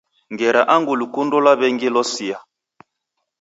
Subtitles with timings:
[0.33, 2.37] Ngera ni angu lukundo lwa w'engi losia